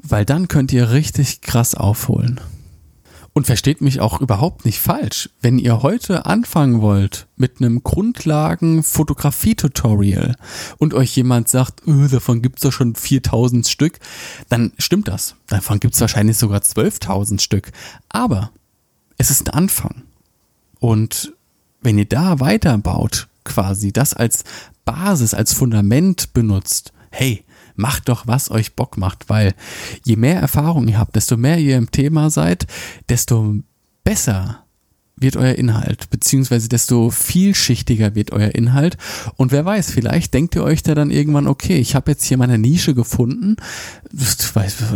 Weil 0.00 0.24
dann 0.24 0.46
könnt 0.46 0.72
ihr 0.72 0.90
richtig 0.90 1.40
krass 1.40 1.74
aufholen. 1.74 2.40
Und 3.34 3.46
versteht 3.46 3.80
mich 3.80 4.00
auch 4.00 4.20
überhaupt 4.20 4.66
nicht 4.66 4.78
falsch. 4.78 5.30
Wenn 5.40 5.58
ihr 5.58 5.82
heute 5.82 6.26
anfangen 6.26 6.82
wollt 6.82 7.26
mit 7.36 7.60
einem 7.60 7.82
Grundlagen-Fotografie-Tutorial 7.82 10.36
und 10.76 10.92
euch 10.92 11.16
jemand 11.16 11.48
sagt, 11.48 11.80
öh, 11.86 12.08
davon 12.08 12.42
gibt's 12.42 12.60
doch 12.60 12.72
schon 12.72 12.94
4000 12.94 13.66
Stück, 13.66 14.00
dann 14.50 14.72
stimmt 14.76 15.08
das. 15.08 15.34
Davon 15.46 15.80
gibt's 15.80 16.02
wahrscheinlich 16.02 16.36
sogar 16.36 16.60
12.000 16.60 17.40
Stück. 17.40 17.72
Aber 18.10 18.50
es 19.16 19.30
ist 19.30 19.48
ein 19.48 19.54
Anfang. 19.54 20.02
Und 20.78 21.32
wenn 21.80 21.96
ihr 21.96 22.06
da 22.06 22.40
weiterbaut, 22.40 23.28
quasi 23.44 23.92
das 23.92 24.14
als 24.14 24.44
Basis, 24.84 25.32
als 25.32 25.52
Fundament 25.52 26.34
benutzt, 26.34 26.92
hey, 27.10 27.44
macht 27.74 28.08
doch, 28.08 28.26
was 28.26 28.50
euch 28.50 28.74
Bock 28.74 28.96
macht, 28.96 29.28
weil 29.28 29.54
je 30.04 30.16
mehr 30.16 30.40
Erfahrung 30.40 30.88
ihr 30.88 30.98
habt, 30.98 31.16
desto 31.16 31.36
mehr 31.36 31.58
ihr 31.58 31.76
im 31.76 31.90
Thema 31.90 32.30
seid, 32.30 32.66
desto 33.08 33.56
besser 34.04 34.62
wird 35.22 35.36
euer 35.36 35.54
Inhalt, 35.54 36.10
beziehungsweise 36.10 36.68
desto 36.68 37.08
vielschichtiger 37.10 38.14
wird 38.14 38.32
euer 38.32 38.54
Inhalt. 38.54 38.98
Und 39.36 39.52
wer 39.52 39.64
weiß, 39.64 39.90
vielleicht 39.90 40.34
denkt 40.34 40.54
ihr 40.54 40.64
euch 40.64 40.82
da 40.82 40.94
dann 40.94 41.10
irgendwann, 41.10 41.46
okay, 41.46 41.78
ich 41.78 41.94
habe 41.94 42.10
jetzt 42.10 42.24
hier 42.24 42.36
meine 42.36 42.58
Nische 42.58 42.92
gefunden, 42.94 43.56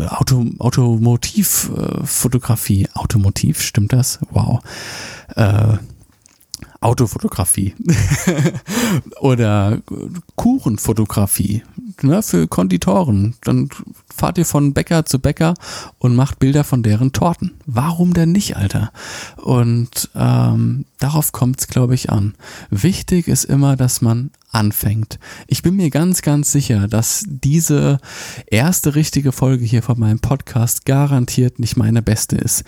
Auto, 0.09 0.45
Automotivfotografie, 0.59 2.89
Automotiv, 2.95 3.63
stimmt 3.63 3.93
das? 3.93 4.19
Wow. 4.31 4.61
Äh, 5.35 5.79
Autofotografie 6.81 7.75
oder 9.21 9.79
Kuchenfotografie 10.37 11.63
ne, 12.03 12.23
für 12.23 12.47
Konditoren. 12.47 13.35
Dann 13.45 13.69
fahrt 14.15 14.39
ihr 14.39 14.47
von 14.47 14.73
Bäcker 14.73 15.05
zu 15.05 15.19
Bäcker 15.19 15.55
und 15.99 16.17
macht 16.17 16.39
Bilder 16.39 16.65
von 16.65 16.83
deren 16.83 17.13
Torten. 17.13 17.55
Warum 17.67 18.15
denn 18.15 18.33
nicht, 18.33 18.57
Alter? 18.57 18.93
Und 19.37 20.11
ähm, 20.15 20.85
darauf 20.99 21.33
kommt 21.33 21.61
es, 21.61 21.69
glaube 21.69 21.95
ich, 21.95 22.11
an. 22.11 22.35
Wichtig 22.71 23.29
ist 23.29 23.45
immer, 23.45 23.77
dass 23.77 24.01
man 24.01 24.31
anfängt. 24.51 25.19
Ich 25.47 25.63
bin 25.63 25.77
mir 25.77 25.91
ganz, 25.91 26.23
ganz 26.23 26.53
sicher, 26.53 26.89
dass 26.89 27.25
diese 27.27 27.99
erste 28.47 28.95
richtige 28.95 29.33
Folge 29.33 29.65
hier 29.65 29.83
von 29.83 29.99
meinem 29.99 30.21
Podcast 30.21 30.87
garantiert 30.87 31.59
nicht 31.59 31.77
meine 31.77 32.03
beste 32.03 32.37
ist. 32.37 32.65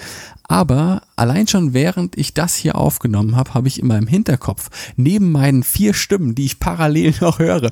Aber 0.51 1.03
allein 1.15 1.47
schon 1.47 1.75
während 1.75 2.17
ich 2.17 2.33
das 2.33 2.55
hier 2.55 2.77
aufgenommen 2.77 3.37
habe, 3.37 3.53
habe 3.53 3.69
ich 3.69 3.81
in 3.81 3.87
meinem 3.87 4.07
Hinterkopf, 4.07 4.71
neben 4.97 5.31
meinen 5.31 5.63
vier 5.63 5.93
Stimmen, 5.93 6.35
die 6.35 6.47
ich 6.47 6.59
parallel 6.59 7.15
noch 7.21 7.39
höre, 7.39 7.71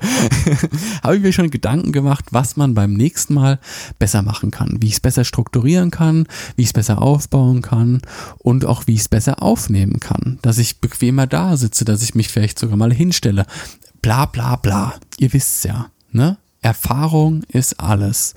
habe 1.03 1.17
ich 1.17 1.23
mir 1.23 1.33
schon 1.33 1.49
Gedanken 1.49 1.93
gemacht, 1.93 2.27
was 2.33 2.57
man 2.57 2.75
beim 2.75 2.93
nächsten 2.93 3.33
Mal 3.33 3.61
besser 3.99 4.21
machen 4.21 4.51
kann, 4.51 4.77
wie 4.83 4.89
ich 4.89 4.95
es 4.95 5.01
besser 5.01 5.25
strukturieren 5.25 5.91
kann, 5.91 6.27
wie 6.57 6.63
ich 6.63 6.69
es 6.69 6.75
besser 6.75 7.01
aufbauen 7.01 7.63
kann 7.63 8.03
und 8.39 8.67
auch 8.67 8.87
wie 8.87 8.95
ich 8.95 9.01
es 9.01 9.09
besser 9.09 9.43
aufnehmen 9.43 9.99
kann, 9.99 10.39
dass 10.43 10.59
ich 10.59 10.83
bequemer 10.83 11.27
da 11.27 11.57
sitze, 11.57 11.87
dass 11.87 12.03
ich 12.03 12.15
mich 12.15 12.29
vielleicht 12.29 12.59
sogar 12.59 12.77
mal 12.77 12.93
hinstelle. 12.93 13.47
Bla 14.07 14.27
bla 14.27 14.55
bla. 14.55 14.95
Ihr 15.19 15.33
wisst's 15.33 15.65
ja, 15.65 15.91
ne? 16.13 16.39
Erfahrung 16.63 17.43
ist 17.49 17.81
alles. 17.81 18.35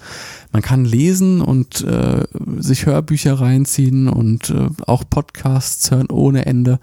Man 0.51 0.63
kann 0.63 0.83
lesen 0.83 1.41
und 1.41 1.81
äh, 1.81 2.25
sich 2.57 2.87
Hörbücher 2.87 3.39
reinziehen 3.39 4.09
und 4.09 4.49
äh, 4.49 4.69
auch 4.87 5.03
Podcasts 5.07 5.91
hören 5.91 6.09
ohne 6.09 6.47
Ende. 6.47 6.79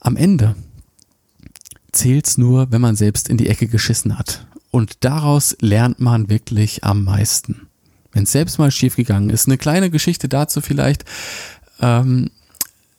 Am 0.00 0.16
Ende 0.16 0.54
zählt's 1.90 2.36
nur, 2.36 2.70
wenn 2.70 2.82
man 2.82 2.94
selbst 2.94 3.26
in 3.26 3.38
die 3.38 3.48
Ecke 3.48 3.68
geschissen 3.68 4.18
hat. 4.18 4.46
Und 4.70 5.02
daraus 5.02 5.56
lernt 5.62 5.98
man 5.98 6.28
wirklich 6.28 6.84
am 6.84 7.04
meisten. 7.04 7.68
Wenn 8.12 8.24
es 8.24 8.32
selbst 8.32 8.58
mal 8.58 8.70
schiefgegangen 8.70 9.30
ist. 9.30 9.48
Eine 9.48 9.56
kleine 9.56 9.88
Geschichte 9.88 10.28
dazu 10.28 10.60
vielleicht. 10.60 11.06
Ähm, 11.80 12.32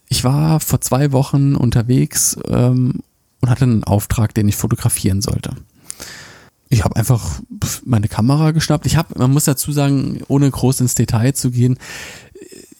ich 0.07 0.23
war 0.23 0.59
vor 0.59 0.81
zwei 0.81 1.11
Wochen 1.11 1.53
unterwegs 1.55 2.39
ähm, 2.47 3.03
und 3.41 3.49
hatte 3.49 3.63
einen 3.63 3.83
Auftrag, 3.83 4.33
den 4.33 4.47
ich 4.47 4.55
fotografieren 4.55 5.21
sollte 5.21 5.55
ich 6.69 6.83
habe 6.83 6.95
einfach 6.95 7.41
meine 7.83 8.07
Kamera 8.07 8.51
geschnappt. 8.51 8.85
Ich 8.85 8.95
habe, 8.95 9.17
man 9.17 9.31
muss 9.31 9.45
dazu 9.45 9.71
sagen, 9.71 10.21
ohne 10.27 10.49
groß 10.49 10.81
ins 10.81 10.95
Detail 10.95 11.33
zu 11.33 11.51
gehen, 11.51 11.77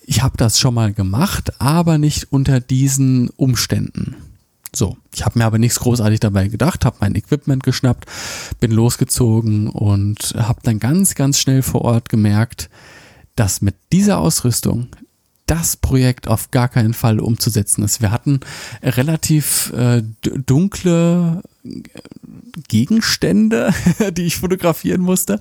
ich 0.06 0.22
habe 0.24 0.38
das 0.38 0.60
schon 0.60 0.74
mal 0.74 0.94
gemacht, 0.94 1.60
aber 1.60 1.98
nicht 1.98 2.32
unter 2.32 2.60
diesen 2.60 3.30
Umständen. 3.32 4.16
So, 4.76 4.98
ich 5.14 5.26
habe 5.26 5.40
mir 5.40 5.46
aber 5.46 5.58
nichts 5.58 5.80
großartig 5.80 6.20
dabei 6.20 6.48
gedacht, 6.48 6.86
habe 6.86 6.98
mein 7.00 7.16
Equipment 7.16 7.64
geschnappt, 7.64 8.06
bin 8.60 8.72
losgezogen 8.72 9.68
und 9.68 10.36
habe 10.38 10.60
dann 10.64 10.80
ganz, 10.80 11.16
ganz 11.16 11.40
schnell 11.40 11.64
vor 11.64 11.82
Ort 11.82 12.10
gemerkt, 12.10 12.70
dass 13.36 13.62
mit 13.62 13.76
dieser 13.92 14.20
Ausrüstung 14.20 14.88
das 15.50 15.78
Projekt 15.78 16.28
auf 16.28 16.52
gar 16.52 16.68
keinen 16.68 16.94
Fall 16.94 17.20
umzusetzen 17.20 17.84
ist. 17.84 18.02
Wir 18.02 18.12
hatten 18.12 18.40
relativ 18.84 19.74
äh, 19.74 20.04
dunkle 20.22 21.42
äh, 21.66 21.70
Gegenstände, 22.68 23.74
die 24.12 24.28
ich 24.28 24.38
fotografieren 24.38 25.02
musste. 25.02 25.40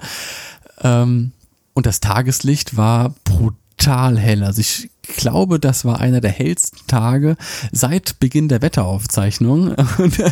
Ähm, 0.80 1.32
und 1.74 1.84
das 1.84 2.00
Tageslicht 2.00 2.76
war 2.76 3.14
brutal 3.24 4.18
hell. 4.18 4.44
Also 4.44 4.62
ich 4.62 4.90
glaube, 5.16 5.58
das 5.58 5.84
war 5.84 6.00
einer 6.00 6.20
der 6.20 6.30
hellsten 6.30 6.78
Tage 6.86 7.36
seit 7.72 8.18
Beginn 8.20 8.48
der 8.48 8.62
Wetteraufzeichnung. 8.62 9.74
Und 9.98 10.18
äh, 10.18 10.30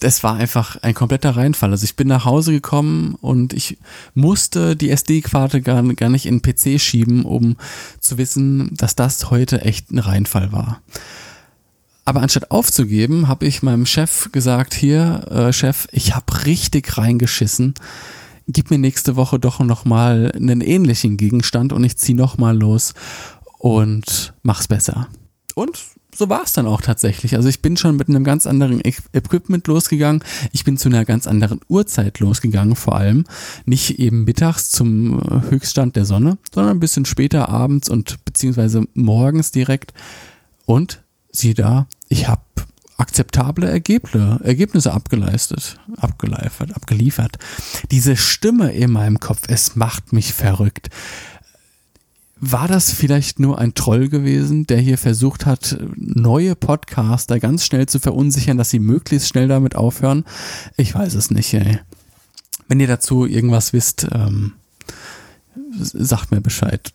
das 0.00 0.22
war 0.22 0.36
einfach 0.36 0.76
ein 0.82 0.94
kompletter 0.94 1.36
Reinfall. 1.36 1.70
Also 1.70 1.84
ich 1.84 1.96
bin 1.96 2.08
nach 2.08 2.24
Hause 2.24 2.52
gekommen 2.52 3.16
und 3.20 3.52
ich 3.52 3.78
musste 4.14 4.76
die 4.76 4.90
SD-Karte 4.90 5.60
gar, 5.60 5.82
gar 5.94 6.08
nicht 6.08 6.26
in 6.26 6.40
den 6.40 6.42
PC 6.42 6.80
schieben, 6.80 7.24
um 7.24 7.56
zu 8.00 8.18
wissen, 8.18 8.70
dass 8.74 8.96
das 8.96 9.30
heute 9.30 9.62
echt 9.62 9.90
ein 9.90 9.98
Reinfall 9.98 10.52
war. 10.52 10.80
Aber 12.04 12.22
anstatt 12.22 12.52
aufzugeben, 12.52 13.26
habe 13.26 13.46
ich 13.46 13.62
meinem 13.62 13.84
Chef 13.84 14.30
gesagt, 14.30 14.74
hier, 14.74 15.26
äh, 15.28 15.52
Chef, 15.52 15.88
ich 15.90 16.14
habe 16.14 16.46
richtig 16.46 16.96
reingeschissen. 16.96 17.74
Gib 18.46 18.70
mir 18.70 18.78
nächste 18.78 19.16
Woche 19.16 19.40
doch 19.40 19.58
noch 19.58 19.84
mal 19.84 20.30
einen 20.36 20.60
ähnlichen 20.60 21.16
Gegenstand 21.16 21.72
und 21.72 21.82
ich 21.82 21.96
ziehe 21.96 22.16
noch 22.16 22.38
mal 22.38 22.56
los 22.56 22.94
und 23.58 24.34
mach's 24.42 24.68
besser. 24.68 25.08
Und 25.54 25.82
so 26.16 26.28
war 26.28 26.42
es 26.42 26.52
dann 26.52 26.66
auch 26.66 26.80
tatsächlich. 26.80 27.36
Also 27.36 27.48
ich 27.48 27.60
bin 27.60 27.76
schon 27.76 27.96
mit 27.96 28.08
einem 28.08 28.24
ganz 28.24 28.46
anderen 28.46 28.80
Equipment 28.82 29.66
losgegangen. 29.66 30.24
Ich 30.52 30.64
bin 30.64 30.78
zu 30.78 30.88
einer 30.88 31.04
ganz 31.04 31.26
anderen 31.26 31.60
Uhrzeit 31.68 32.20
losgegangen, 32.20 32.74
vor 32.74 32.96
allem. 32.96 33.24
Nicht 33.66 33.98
eben 33.98 34.24
mittags 34.24 34.70
zum 34.70 35.20
Höchststand 35.50 35.94
der 35.96 36.06
Sonne, 36.06 36.38
sondern 36.54 36.76
ein 36.76 36.80
bisschen 36.80 37.04
später 37.04 37.48
abends 37.48 37.90
und 37.90 38.24
beziehungsweise 38.24 38.84
morgens 38.94 39.50
direkt. 39.50 39.92
Und 40.64 41.02
sieh 41.30 41.54
da, 41.54 41.86
ich 42.08 42.28
habe 42.28 42.42
akzeptable 42.96 43.68
Ergebnisse, 43.68 44.40
Ergebnisse 44.42 44.94
abgeleistet, 44.94 45.78
abgeliefert, 45.98 46.74
abgeliefert. 46.74 47.38
Diese 47.90 48.16
Stimme 48.16 48.72
in 48.72 48.90
meinem 48.90 49.20
Kopf, 49.20 49.42
es 49.48 49.76
macht 49.76 50.12
mich 50.12 50.32
verrückt. 50.32 50.88
War 52.38 52.68
das 52.68 52.92
vielleicht 52.92 53.40
nur 53.40 53.58
ein 53.58 53.72
Troll 53.72 54.08
gewesen, 54.08 54.66
der 54.66 54.78
hier 54.78 54.98
versucht 54.98 55.46
hat, 55.46 55.78
neue 55.96 56.54
Podcaster 56.54 57.40
ganz 57.40 57.64
schnell 57.64 57.86
zu 57.86 57.98
verunsichern, 57.98 58.58
dass 58.58 58.68
sie 58.68 58.78
möglichst 58.78 59.28
schnell 59.28 59.48
damit 59.48 59.74
aufhören? 59.74 60.24
Ich 60.76 60.94
weiß 60.94 61.14
es 61.14 61.30
nicht, 61.30 61.54
ey. 61.54 61.78
Wenn 62.68 62.80
ihr 62.80 62.88
dazu 62.88 63.24
irgendwas 63.24 63.72
wisst, 63.72 64.06
ähm, 64.12 64.52
sagt 65.78 66.30
mir 66.30 66.42
Bescheid. 66.42 66.92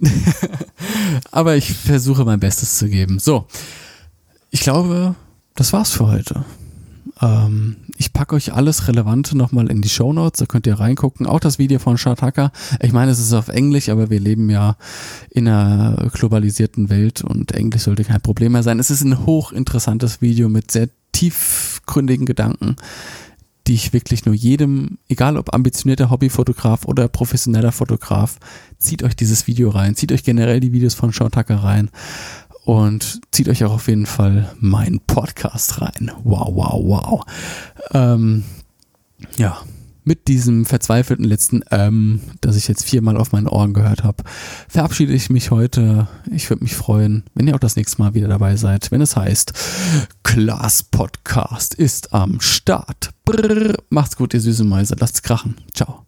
Aber 1.31 1.55
ich 1.55 1.73
versuche 1.73 2.23
mein 2.23 2.39
Bestes 2.39 2.77
zu 2.77 2.87
geben. 2.87 3.17
So, 3.17 3.47
ich 4.51 4.61
glaube, 4.61 5.15
das 5.55 5.73
war's 5.73 5.91
für 5.91 6.07
heute. 6.07 6.45
Ähm, 7.21 7.77
ich 7.97 8.13
packe 8.13 8.35
euch 8.35 8.53
alles 8.53 8.87
Relevante 8.87 9.37
nochmal 9.37 9.69
in 9.69 9.81
die 9.81 9.89
Show 9.89 10.11
Notes, 10.11 10.39
da 10.39 10.45
könnt 10.45 10.67
ihr 10.67 10.79
reingucken. 10.79 11.27
Auch 11.27 11.39
das 11.39 11.59
Video 11.59 11.79
von 11.79 11.97
Shataka. 11.97 12.51
Ich 12.81 12.93
meine, 12.93 13.11
es 13.11 13.19
ist 13.19 13.33
auf 13.33 13.47
Englisch, 13.47 13.89
aber 13.89 14.09
wir 14.09 14.19
leben 14.19 14.49
ja 14.49 14.75
in 15.29 15.47
einer 15.47 16.09
globalisierten 16.13 16.89
Welt 16.89 17.23
und 17.23 17.51
Englisch 17.51 17.83
sollte 17.83 18.03
kein 18.03 18.21
Problem 18.21 18.53
mehr 18.53 18.63
sein. 18.63 18.79
Es 18.79 18.89
ist 18.89 19.03
ein 19.03 19.25
hochinteressantes 19.25 20.21
Video 20.21 20.49
mit 20.49 20.71
sehr 20.71 20.89
tiefgründigen 21.11 22.25
Gedanken, 22.25 22.75
die 23.67 23.73
ich 23.73 23.93
wirklich 23.93 24.25
nur 24.25 24.33
jedem, 24.33 24.97
egal 25.07 25.37
ob 25.37 25.53
ambitionierter 25.53 26.09
Hobbyfotograf 26.09 26.85
oder 26.85 27.07
professioneller 27.07 27.71
Fotograf, 27.71 28.37
zieht 28.79 29.03
euch 29.03 29.15
dieses 29.15 29.45
Video 29.45 29.69
rein, 29.69 29.95
zieht 29.95 30.11
euch 30.11 30.23
generell 30.23 30.59
die 30.59 30.71
Videos 30.71 30.95
von 30.95 31.13
Shataka 31.13 31.57
rein 31.57 31.91
und 32.63 33.21
zieht 33.31 33.49
euch 33.49 33.63
auch 33.63 33.73
auf 33.73 33.87
jeden 33.87 34.05
Fall 34.05 34.53
meinen 34.59 34.99
Podcast 34.99 35.81
rein. 35.81 36.11
Wow, 36.23 36.49
wow, 36.53 36.83
wow. 36.83 37.21
Ähm, 37.93 38.43
ja, 39.37 39.57
mit 40.03 40.27
diesem 40.27 40.65
verzweifelten 40.65 41.25
letzten 41.25 41.63
ähm, 41.71 42.21
das 42.41 42.55
ich 42.55 42.67
jetzt 42.67 42.83
viermal 42.83 43.17
auf 43.17 43.31
meinen 43.31 43.47
Ohren 43.47 43.73
gehört 43.73 44.03
habe, 44.03 44.23
verabschiede 44.67 45.13
ich 45.13 45.29
mich 45.29 45.51
heute. 45.51 46.07
Ich 46.31 46.49
würde 46.49 46.63
mich 46.63 46.75
freuen, 46.75 47.23
wenn 47.33 47.47
ihr 47.47 47.55
auch 47.55 47.59
das 47.59 47.75
nächste 47.75 48.01
Mal 48.01 48.13
wieder 48.13 48.27
dabei 48.27 48.55
seid, 48.55 48.91
wenn 48.91 49.01
es 49.01 49.15
heißt, 49.15 49.53
Klaas 50.23 50.83
Podcast 50.83 51.73
ist 51.75 52.13
am 52.13 52.41
Start. 52.41 53.11
Brrr, 53.25 53.75
macht's 53.89 54.15
gut, 54.15 54.33
ihr 54.33 54.41
süße 54.41 54.63
Mäuse. 54.63 54.95
Lasst's 54.99 55.21
krachen. 55.21 55.55
Ciao. 55.73 56.05